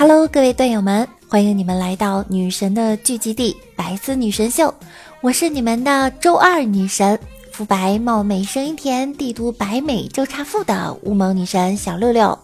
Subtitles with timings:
[0.00, 4.72] Hello，各位段友们，欢迎你们来到女神的聚集地——白丝女神秀。
[5.20, 7.18] 我是你们的周二女神，
[7.50, 12.38] 肤白貌美，声音甜，帝都白美周差富的乌蒙女神小六六。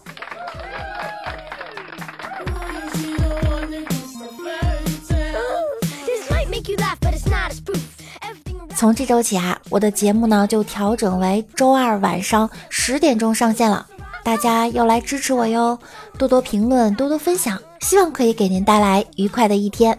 [8.75, 13.87] 从这周起啊，我的节目呢就调整为周二晚上十点钟上线了。
[14.25, 15.77] 大家要来支持我哟，
[16.17, 19.95] 多多评论，多多分享，希望可以给您带来愉快的一天。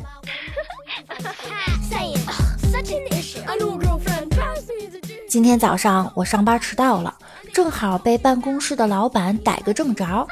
[5.28, 7.14] 今天早上我上班迟到了，
[7.52, 10.27] 正好被办公室的老板逮个正着，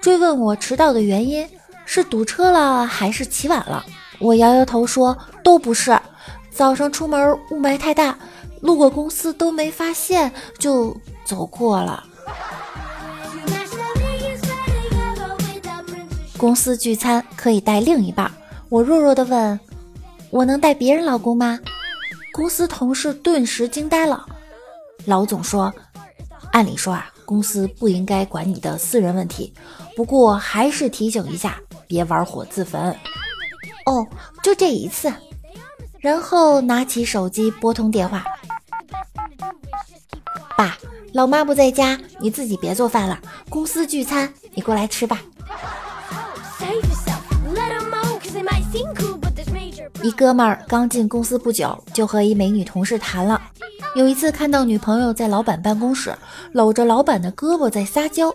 [0.00, 1.44] 追问我迟到的原因，
[1.84, 3.84] 是堵车了还是起晚了？
[4.20, 5.98] 我摇摇头说都不是，
[6.52, 8.16] 早上出门雾霾太大，
[8.60, 12.04] 路过公司都没发现就走过了。
[16.40, 18.32] 公司聚餐可以带另一半，
[18.70, 19.60] 我弱弱的问
[20.32, 21.60] ：“我能带别人老公吗？”
[22.32, 24.24] 公司同事顿时惊呆了。
[25.04, 25.70] 老总说
[26.52, 29.52] ：“按理说啊，公司不应该管你的私人问题，
[29.94, 32.90] 不过还是提醒一下，别玩火自焚。”
[33.84, 34.06] 哦，
[34.42, 35.12] 就这一次。
[35.98, 38.24] 然后拿起手机拨通电话
[40.56, 40.78] ：“爸，
[41.12, 45.20] 老妈不在家，你自己别做饭了，公司聚餐，你过来吃吧。”
[50.02, 53.40] 一哥们儿刚进公司不久，就和一美女同事谈了。
[53.94, 56.16] 有一次看到女朋友在老板办公室
[56.52, 58.34] 搂着老板的胳膊在撒娇，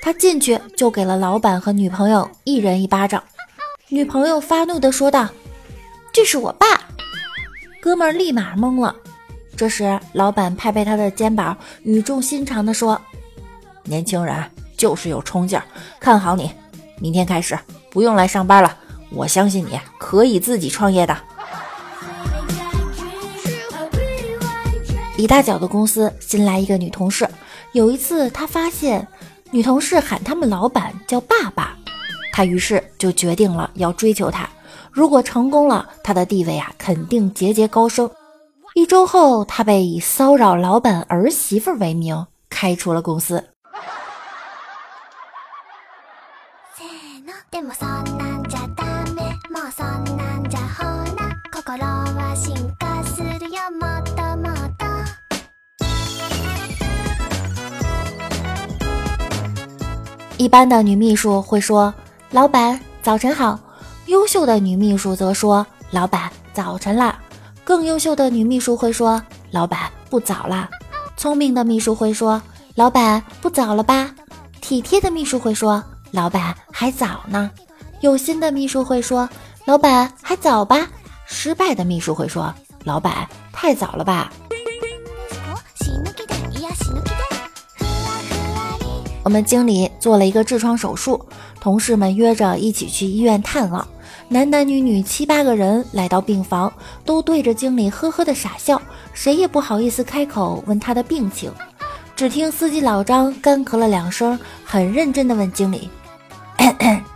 [0.00, 3.22] 他进去就给了老板和女朋友一人一巴掌。
[3.88, 5.28] 女朋友发怒地说道
[6.12, 6.66] ：“这是我爸！”
[7.82, 8.94] 哥们儿立马懵了。
[9.56, 13.00] 这时老板拍拍他的肩膀，语重心长地说
[13.82, 14.36] ：“年轻人
[14.76, 15.64] 就是有冲劲儿，
[15.98, 16.52] 看好你，
[17.00, 17.58] 明天开始
[17.90, 18.76] 不用来上班了。”
[19.10, 21.16] 我相信你可以自己创业的。
[25.16, 27.26] 李大脚的公司新来一个女同事，
[27.72, 29.06] 有一次他发现
[29.50, 31.74] 女同事喊他们老板叫爸爸，
[32.32, 34.46] 他于是就决定了要追求她。
[34.90, 38.10] 如果成功了，他的地位啊肯定节节高升。
[38.74, 43.42] 一周后，他被以骚扰老板儿媳妇为名开除了公司。
[60.36, 61.94] 一般的女秘书会说
[62.30, 63.58] ：“老板，早晨好。”
[64.06, 67.18] 优秀的女秘书则说：“老板，早晨啦。”
[67.64, 70.68] 更优秀的女秘书会说：“老板，不早啦。”
[71.16, 72.40] 聪明的秘书会说
[72.74, 74.10] ：“老板，不早了吧？”
[74.60, 77.50] 体贴的秘书会说：“老板，还早呢。”
[78.06, 79.28] 有心的秘书会说
[79.66, 80.88] ：“老板，还早吧？”
[81.26, 82.54] 失败的秘书会说
[82.86, 84.30] ：“老板，太早了吧？”
[89.24, 91.20] 我们经理做了一个痔疮手术，
[91.60, 93.84] 同事们约着一起去医院探望。
[94.28, 96.72] 男男女女七八个人来到病房，
[97.04, 98.80] 都对着经理呵呵的傻笑，
[99.12, 101.50] 谁也不好意思开口问他的病情。
[102.14, 105.90] 只听司机老张干咳了两声，很认真地问经理：“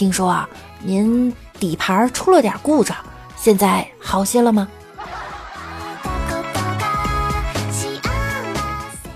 [0.00, 0.48] 听说啊，
[0.82, 2.96] 您底盘出了点故障，
[3.36, 4.66] 现在好些了吗？”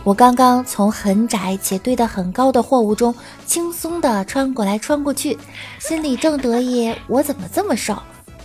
[0.04, 3.14] 我刚刚从很窄且堆得很高的货物中
[3.46, 5.38] 轻松地穿过来穿过去，
[5.78, 7.96] 心里正得意，我怎么这么瘦？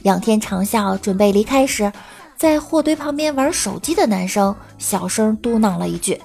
[0.03, 1.91] 仰天长啸，准备离开时，
[2.37, 6.21] 在货堆旁边玩手机的男生小声嘟囔了一句：“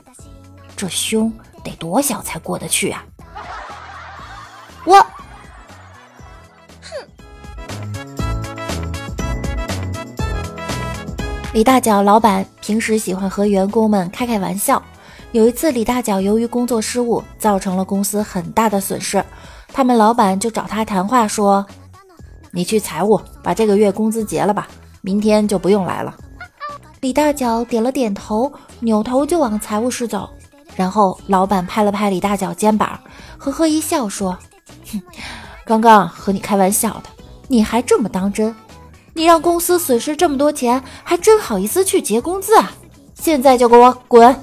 [0.76, 1.32] 这胸
[1.64, 3.04] 得多小才过得去啊？”
[4.86, 5.04] 我，
[11.54, 14.82] 李大脚老板平时喜欢和员工们开开玩笑。
[15.30, 19.24] 有一次，李大脚由于工作失误，造成了公司很大的损失。
[19.72, 21.64] 他们老板就找他谈话，说
[22.50, 24.66] ：“你去财务把这个月工资结了吧，
[25.00, 26.16] 明天就不用来了。”
[26.98, 30.28] 李大脚点了点头，扭头就往财务室走。
[30.74, 32.98] 然后老板拍了拍李大脚肩膀，
[33.38, 34.36] 呵呵一笑说
[34.90, 35.00] ：“哼，
[35.64, 37.04] 刚刚和你开玩笑的，
[37.46, 38.52] 你还这么当真？
[39.16, 42.72] 你让公司损失这么多钱，还真好意思去结工资啊？
[43.14, 44.36] 现在就给我滚！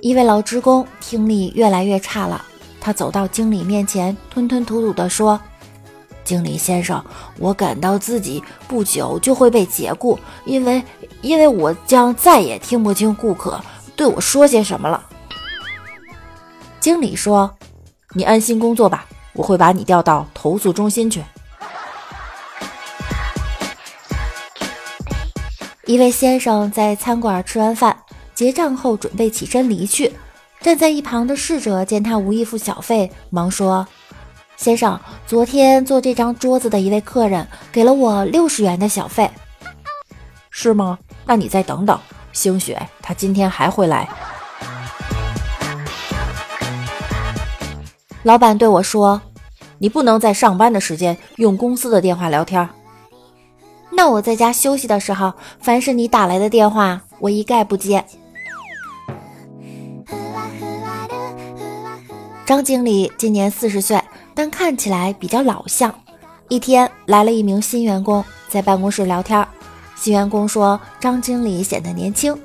[0.00, 2.44] 一位老职工听力越来越差了，
[2.80, 5.40] 他走到经理面前，吞吞吐吐地说
[6.24, 7.02] ：“经理先生，
[7.38, 10.82] 我感到自己不久就会被解雇，因为
[11.22, 13.60] 因为我将再也听不清顾客
[13.94, 15.06] 对我说些什么了。”
[16.80, 17.52] 经理说
[18.14, 21.22] ：“你安心工作吧，我会把你调到投诉中心去。”
[25.86, 27.96] 一位先生在餐馆吃完饭。
[28.34, 30.12] 结账后，准备起身离去。
[30.60, 33.88] 站在一旁的侍者见他无意付小费，忙说
[34.58, 39.30] ：“先生，昨天坐这张桌子的一位客人给了我六十元的小费，
[40.50, 40.98] 是吗？
[41.24, 41.98] 那你再等等，
[42.34, 44.06] 兴许他今天还会来。”
[48.26, 49.22] 老板对我说
[49.78, 52.68] ：“你不能在上班的时间用公司的电话聊天。
[53.88, 58.04] 那我在家休息的时候，凡是你打来的电话，我一概不接。”
[62.44, 64.02] 张经理今年四十岁，
[64.34, 65.94] 但看起来比较老相。
[66.48, 69.46] 一天来了一名新员工，在办公室聊天。
[69.94, 72.36] 新员工说张经理显得年轻，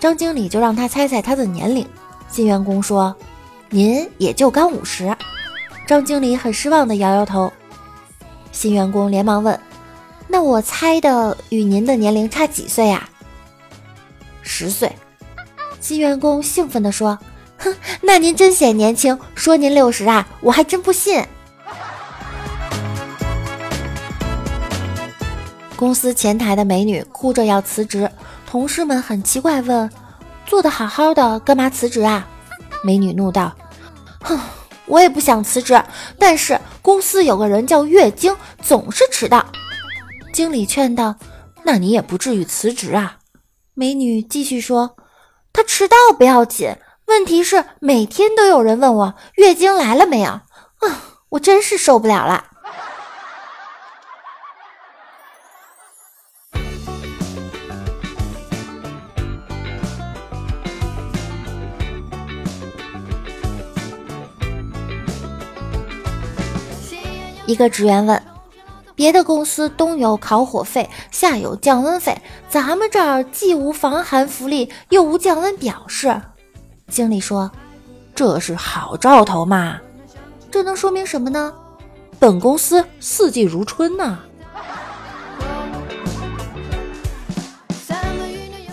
[0.00, 1.86] 张经理就让他猜猜他的年龄。
[2.26, 3.14] 新员工说
[3.70, 5.16] ：“您也就刚五十。”
[5.86, 7.52] 张经理很失望地摇摇头。
[8.52, 9.58] 新员工连忙问
[10.28, 13.08] ：“那我猜的与您的年龄差几岁呀
[14.42, 14.90] ？”“十岁。”
[15.80, 17.18] 新员工兴奋地说。
[17.58, 19.18] 哼，那您真显年轻。
[19.34, 21.24] 说您六十啊，我还真不信。
[25.74, 28.10] 公司前台的美女哭着要辞职，
[28.46, 29.90] 同事们很奇怪问
[30.44, 32.28] ：“做的好好的，干嘛辞职啊？”
[32.86, 33.52] 美女怒道
[34.22, 34.38] ：“哼，
[34.86, 35.82] 我也不想辞职，
[36.20, 39.44] 但是公司有个人叫月经，总是迟到。”
[40.32, 41.16] 经理劝道
[41.66, 43.18] ：“那你也不至于辞职啊。”
[43.74, 44.94] 美女继续说
[45.52, 50.42] ：“他迟到不要紧。”问题是每天都有人问我月经来了没有，啊，
[51.30, 52.44] 我真是受不了了。
[67.46, 68.20] 一个职员问
[68.96, 76.20] ：“别的公司冬有烤火费，夏有降温费，咱们这儿既无防寒福利，又无降温表示。”
[76.88, 77.50] 经理说
[78.14, 79.78] ：“这是好兆头嘛，
[80.50, 81.52] 这能说明什么呢？
[82.18, 84.18] 本公司四季如春呐。”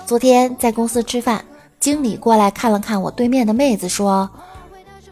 [0.06, 1.44] 昨天在公司吃饭，
[1.80, 4.30] 经理过来看了看我对面的妹子，说：“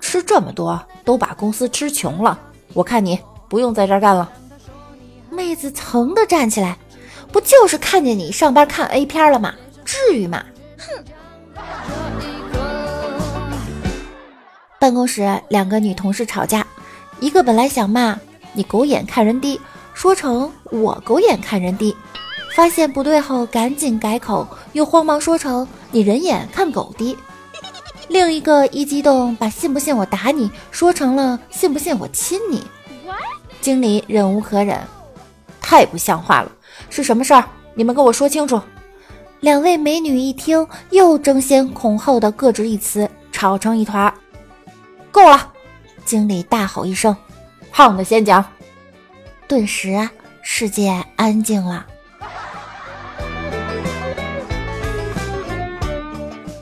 [0.01, 2.39] 吃这么多，都把公司吃穷了。
[2.73, 3.19] 我看你
[3.51, 4.31] 不用在这儿干了。”
[5.29, 6.77] 妹子疼的站起来
[7.31, 9.53] ：“不就是看见你上班看 A 片了吗？
[9.85, 10.43] 至于吗？”
[10.79, 11.03] 哼。
[14.79, 16.65] 办公室两个女同事吵架，
[17.19, 18.17] 一个本来想骂
[18.53, 19.59] 你狗眼看人低，
[19.93, 21.95] 说成我狗眼看人低，
[22.55, 27.15] 发现不对后赶紧改口，又慌忙说成你人眼看狗低。
[28.07, 32.65] 另一个一激动把信不信我打你说成了信不信我亲你。
[33.61, 34.77] 经理忍无可忍，
[35.61, 36.51] 太不像话了，
[36.89, 37.47] 是什么事儿？
[37.75, 38.59] 你们跟我说清楚。
[39.39, 44.13] 两位美女一听，又争先恐后的各执一词，吵成一团。
[45.11, 45.53] 够了！
[46.03, 47.15] 经理大吼一声
[47.71, 48.43] ：“胖的先讲。”
[49.47, 50.09] 顿时
[50.41, 51.85] 世界安静了。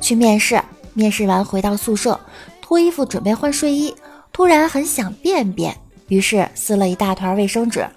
[0.01, 0.61] 去面试，
[0.93, 2.19] 面试完回到宿舍，
[2.61, 3.95] 脱衣服准备换睡衣，
[4.31, 5.75] 突然很想便便，
[6.09, 7.87] 于是撕了一大团卫生纸，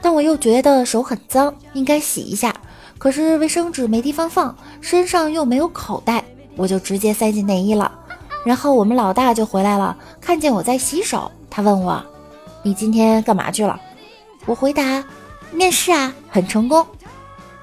[0.00, 2.54] 但我又觉得手很脏，应该洗一下。
[2.98, 6.22] 可是卫生纸没地方放，身上又没有口袋，
[6.56, 7.90] 我就直接塞进内衣了。
[8.44, 12.00] 然后我们老大就回来了，看见我在洗手，他问我
[12.62, 13.80] ：“你今天干嘛去了？”
[14.46, 15.04] 我回答
[15.50, 16.86] ：“面试啊，很成功。”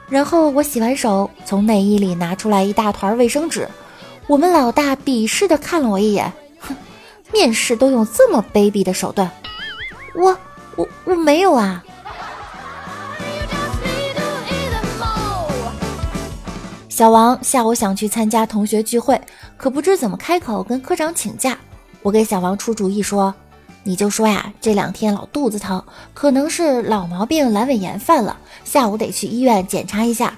[0.10, 3.68] 然后我洗完手，从内衣里拿出来一大团卫生纸。
[4.28, 6.76] 我们老大鄙视的看了我一眼，哼，
[7.32, 9.30] 面试都用这么卑鄙的手段？
[10.20, 10.38] 我
[10.76, 11.82] 我我没有啊。
[16.90, 19.20] 小王下午想去参加同学聚会，
[19.56, 21.58] 可不知怎么开口跟科长请假。
[22.02, 23.34] 我给小王出主意说
[23.84, 25.82] ：“你就说呀，这两天老肚子疼，
[26.14, 30.38] 可能是老毛病阑尾炎犯了，下午得去医院检查一下。”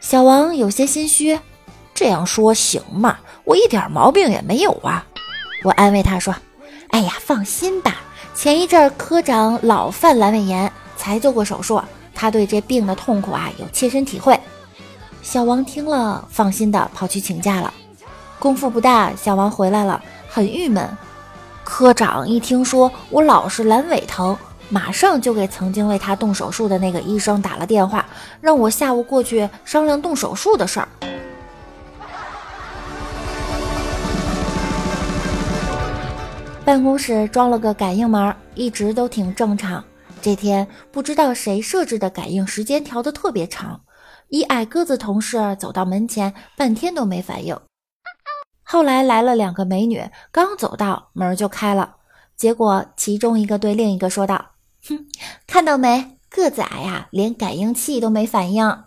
[0.00, 1.38] 小王有些心虚
[1.94, 3.18] ：“这样说行吗？
[3.44, 5.06] 我一点毛病也没有啊。
[5.64, 6.34] 我安慰他说
[6.92, 7.96] ：“哎呀，放心吧，
[8.40, 11.78] 前一阵科长老犯阑尾炎，才做过手术，
[12.14, 14.40] 他对这病的痛苦啊有切身体会。”
[15.20, 17.70] 小王听了，放心的跑去请假了。
[18.38, 20.88] 功夫不大，小王回来了，很郁闷。
[21.64, 24.34] 科长一听说我老是阑尾疼，
[24.70, 28.06] 马上就给曾经为他动手术的那个医生打了电话，
[28.40, 30.88] 让我下午过去商量动手术的事儿。
[36.70, 39.84] 办公室装了个感应门，一直都挺正常。
[40.22, 43.80] 这天不知道谁设置的感应时间调的特别长，
[44.28, 47.58] 一矮个子同事走到门前，半天都没反应。
[48.62, 50.00] 后来来了两个美女，
[50.30, 51.96] 刚走到门就开了，
[52.36, 54.52] 结果其中一个对另一个说道
[54.88, 55.06] ：“哼，
[55.48, 58.84] 看到没，个子矮呀，连感应器都没反应。”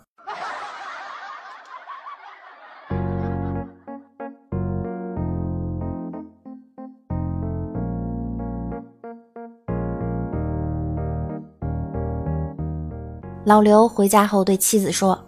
[13.44, 15.22] 老刘回家后对妻子说：“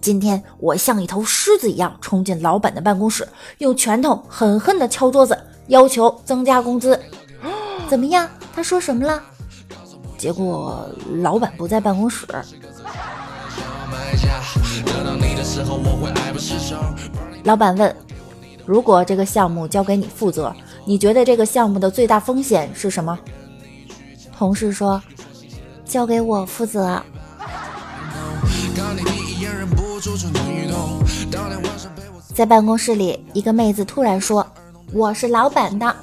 [0.00, 6.98] 今天我像一头狮子一样冲进老板的办公室，用拳头狠狠地敲桌子，要求增加工资。
[7.86, 8.26] 怎么样？
[8.54, 9.22] 他说什么了？”
[10.16, 10.88] 结果
[11.20, 12.26] 老板不在办公室。
[17.44, 17.94] 老板问
[18.64, 20.54] ：“如果这个项目交给你负责，
[20.86, 23.18] 你觉得这个项目的最大风险是什么？”
[24.34, 25.02] 同事说
[25.84, 27.02] ：“交给我负责。”
[32.34, 34.46] 在办公室里，一个妹子突然说
[34.94, 35.94] ：“我是老板的。”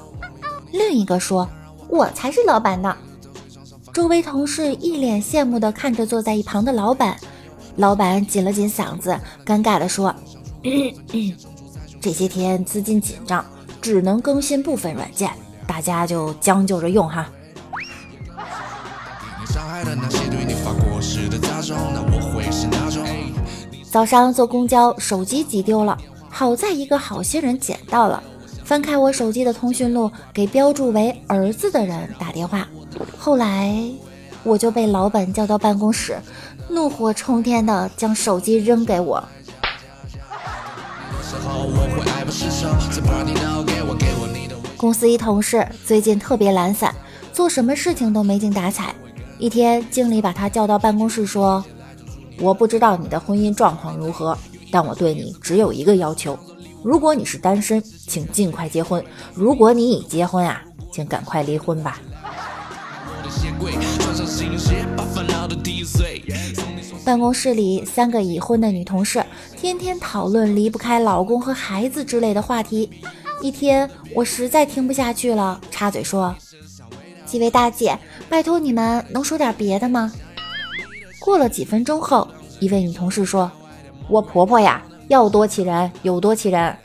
[0.72, 1.48] 另一个说
[1.88, 2.96] ：“我才是老板的。”
[3.94, 7.16] 周围同事一脸羡慕地看着坐在一旁的老板。
[7.78, 10.14] 老板紧了紧嗓子，尴尬地说
[12.02, 13.46] ：“这些天资金紧张，
[13.82, 15.32] 只能更新部分软件，
[15.66, 17.30] 大家就将就着用哈。”
[23.96, 25.98] 早上坐公交，手机挤丢了，
[26.30, 28.22] 好在一个好心人捡到了。
[28.62, 32.68] 翻开我手机的通讯录，给标注为儿子的人打电话。
[33.18, 33.74] 后来
[34.44, 36.18] 我就被老板叫到办公室，
[36.70, 39.24] 怒火冲天的将手机扔给我。
[44.76, 46.94] 公司一同事最近特别懒散，
[47.32, 48.94] 做什么事情都没精打采。
[49.40, 51.64] 一天，经理把他叫到办公室说
[52.40, 54.38] ：“我不知道你的婚姻状况如何，
[54.72, 56.38] 但我对你只有一个要求：
[56.84, 59.02] 如果你是单身，请尽快结婚；
[59.34, 60.62] 如果你已结婚啊，
[60.92, 62.00] 请赶快离婚吧。”
[67.06, 69.24] 办公室里，三个已婚的女同事
[69.56, 72.90] 天天讨论离不开老公和孩子之类的话题。
[73.42, 76.36] 一天，我实在听不下去了，插嘴说。
[77.26, 77.98] 几位大姐，
[78.30, 80.12] 拜托你们能说点别的吗？
[81.20, 82.28] 过了几分钟后，
[82.60, 83.52] 一位女同事说
[84.08, 86.78] ：“我婆婆呀，要多气人有多气人。”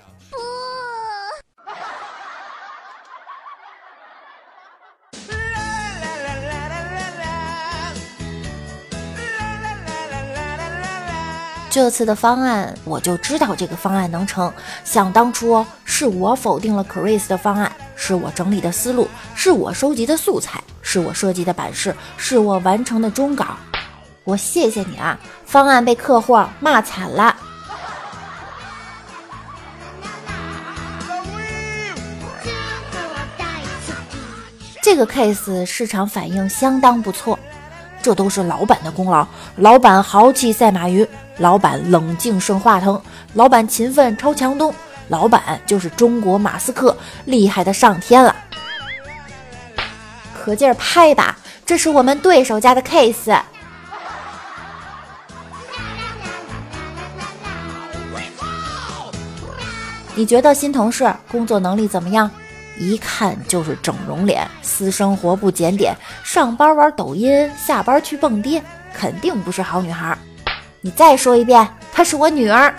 [11.73, 14.53] 这次的方案，我就知道这个方案能成。
[14.85, 23.57] 想当初是我否定了 Chris 的方案，是我整理的思路，是我收集的素材，是我设计的版式，是我完成的终稿。
[24.25, 25.19] 我谢谢你啊！
[25.45, 27.37] 方案被客户骂惨了。
[34.83, 37.39] 这个 case 市场反应相当不错。
[38.03, 39.27] 这都是老板的功劳。
[39.57, 43.01] 老板豪气赛马云，老板冷静胜华腾，
[43.35, 44.75] 老板勤奋超强东，
[45.09, 46.97] 老板就是中国马斯克，
[47.27, 48.35] 厉害的上天了。
[50.35, 51.37] 可劲儿拍吧，
[51.67, 53.39] 这是我们对手家的 case。
[60.15, 62.31] 你觉得新同事工作能力怎么样？
[62.79, 68.63] 一看就是整容脸，私生活不检点，上班玩抖音，下班去蹦迪，
[68.95, 70.17] 肯定不是好女孩。
[70.81, 72.75] 你再说一遍，她是我女儿。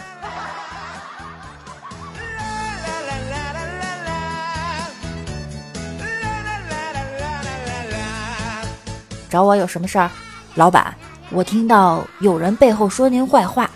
[9.30, 10.10] 找我有什么事儿？
[10.56, 10.94] 老板，
[11.30, 13.70] 我听到有人背后说您坏话。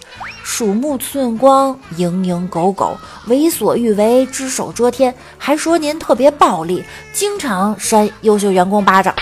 [0.48, 9.14] 鼠目寸光，蝇营狗苟，为所欲为，只手遮天，还说您特别暴力，经常扇优秀员工巴掌。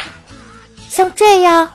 [0.89, 1.69] 像这样，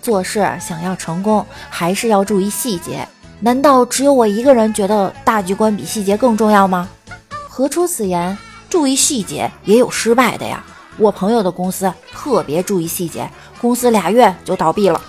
[0.00, 3.06] 做事想要成功，还是要注意细节。
[3.40, 6.88] 难道只有我一个人觉得大局观比细节更重要吗？
[7.28, 8.36] 何出此言？
[8.70, 10.64] 注意细节也有失败的呀。
[10.96, 13.28] 我朋友的公司特别注意细节，
[13.60, 15.00] 公司俩月就倒闭了。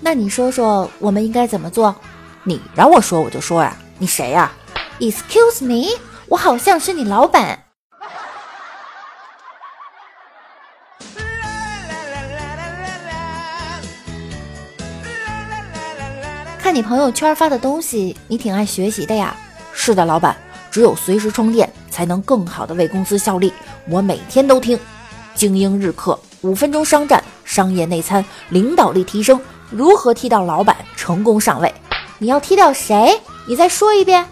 [0.00, 1.94] 那你说说，我们应该怎么做？
[2.44, 4.52] 你让我说我就说呀，你谁呀
[5.00, 5.98] ？Excuse me，
[6.28, 7.58] 我好像是你老板。
[16.58, 19.36] 看你朋友圈发的东西，你挺爱学习的呀。
[19.72, 20.36] 是的，老板，
[20.70, 23.52] 只有随时充电，才能更好的为公司效力。
[23.88, 24.78] 我每天都听。
[25.34, 31.74] 精英日课，五分钟商战，商业内参，领导力提升，如何踢掉老板，成功上位？
[32.18, 33.20] 你要踢掉谁？
[33.46, 34.26] 你再说一遍。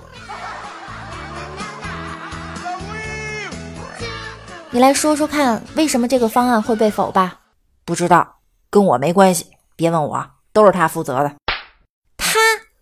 [4.71, 7.41] 你来说说看，为什么这个方案会被否吧？
[7.85, 8.37] 不知道，
[8.71, 11.35] 跟我没关系，别问我，都是他负责的。
[12.17, 12.39] 他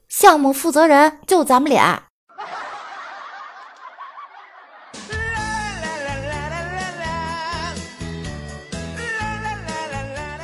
[0.09, 2.10] 项目负责人就咱们俩。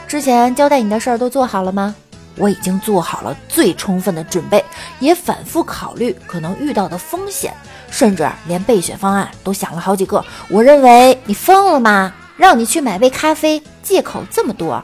[0.08, 1.94] 之前交代你的事儿都做好了吗？
[2.36, 4.62] 我已经做好了最充分的准备，
[5.00, 7.54] 也反复考虑可能遇到的风险，
[7.90, 10.24] 甚至连备选方案都想了好几个。
[10.48, 12.12] 我认为你疯了吗？
[12.36, 14.82] 让你去买杯咖啡，借口这么多。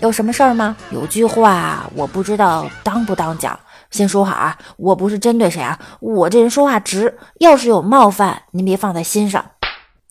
[0.00, 0.76] 有什么事儿吗？
[0.90, 3.58] 有句话我不知道当不当讲。
[3.90, 9.52] 先说好啊，我不是针对谁啊，我这人说话直，要是有冒犯，您别放在心上。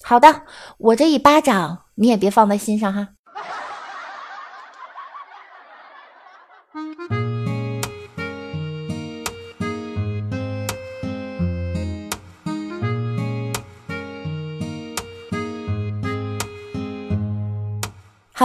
[0.04, 0.44] 好的，
[0.78, 3.10] 我这一巴掌你也别放在心上哈。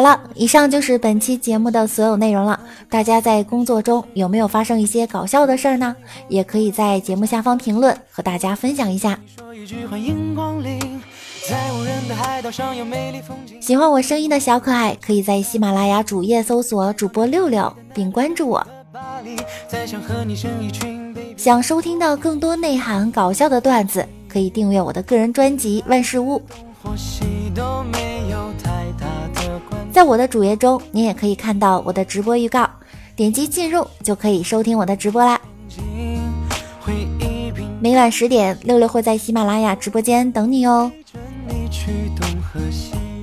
[0.00, 2.58] 好了，以上就是本期节目的所有内容了。
[2.88, 5.94] 大家在工作中有没有发生一些搞笑的事儿呢？
[6.26, 9.20] 也可以在节目下方评论，和大家分享一下。
[13.60, 18.66] 喜欢我声音的小可爱，可以在喜马拉雅主页搜索主播六六，并关注我。
[21.36, 26.40] 想收听到更多内涵搞笑的段子，可以订阅我的个人专辑万事屋。
[29.92, 32.68] 在我的主页中，您也可以看到我的直播预告，
[33.16, 35.40] 点击进入就可以收听我的直播啦。
[37.80, 40.90] 每晚十点，六六会在喜马拉雅直播间等你哦。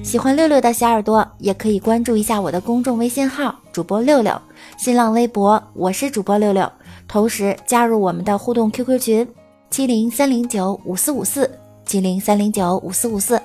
[0.03, 4.39] 喜欢六六的小耳朵也可以关注一下我的公众微信号主播六六，
[4.77, 6.69] 新浪微博我是主播六六，
[7.07, 9.27] 同时加入我们的互动 QQ 群
[9.69, 11.49] 七零三零九五四五四
[11.85, 13.41] 七零三零九五四五四。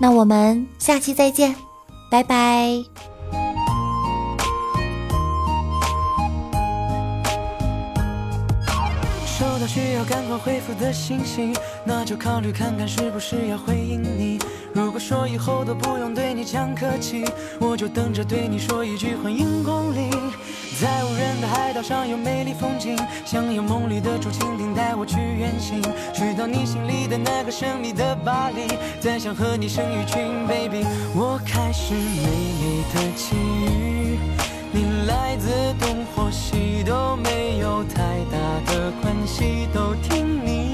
[0.00, 1.54] 那我们下期再见，
[2.10, 2.84] 拜拜。
[9.26, 11.52] 收到需要赶快回复的信息，
[11.84, 14.38] 那就考虑看看是不是要回应你。
[14.72, 17.24] 如果说以后都不用对你讲客气，
[17.60, 20.10] 我就等着对你说一句欢迎光临。
[20.80, 21.13] 在无
[21.44, 25.82] 的海岛上有美丽风景，想有梦里的竹蜻蜓带我去远行，
[26.14, 28.66] 去到你心里的那个神秘的巴黎，
[28.98, 30.86] 再想和你生一群 baby。
[31.14, 32.30] 我开始美
[32.62, 34.18] 丽的奇遇，
[34.72, 38.00] 你来自东或西都没有太
[38.32, 40.73] 大的关系，都听你。